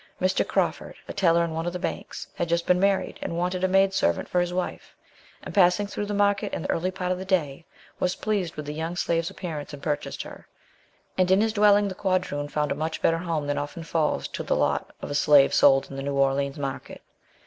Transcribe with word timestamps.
Mr. 0.19 0.43
Crawford, 0.47 0.95
a 1.07 1.13
teller 1.13 1.43
in 1.45 1.51
one 1.51 1.67
of 1.67 1.73
the 1.73 1.77
banks, 1.77 2.25
had 2.33 2.49
just 2.49 2.65
been 2.65 2.79
married, 2.79 3.19
and 3.21 3.37
wanted 3.37 3.63
a 3.63 3.67
maid 3.67 3.93
servant 3.93 4.27
for 4.27 4.41
his 4.41 4.51
wife; 4.51 4.95
and 5.43 5.53
passing 5.53 5.85
through 5.85 6.07
the 6.07 6.13
market 6.15 6.51
in 6.55 6.63
the 6.63 6.69
early 6.71 6.89
part 6.89 7.11
of 7.11 7.19
the 7.19 7.23
day, 7.23 7.67
was 7.99 8.15
pleased 8.15 8.55
with 8.55 8.65
the 8.65 8.73
young 8.73 8.95
slave's 8.95 9.29
appearance 9.29 9.73
and 9.75 9.83
purchased 9.83 10.23
her, 10.23 10.47
and 11.19 11.29
in 11.29 11.39
his 11.39 11.53
dwelling 11.53 11.87
the 11.87 11.93
quadroon 11.93 12.47
found 12.47 12.71
a 12.71 12.73
much 12.73 12.99
better 12.99 13.19
home 13.19 13.45
than 13.45 13.59
often 13.59 13.83
falls 13.83 14.27
to 14.27 14.41
the 14.41 14.55
lot 14.55 14.89
of 15.03 15.11
a 15.11 15.13
slave 15.13 15.53
sold 15.53 15.87
in 15.91 15.97
the 15.97 16.01
New 16.01 16.15
Orleans 16.15 16.57
market. 16.57 17.03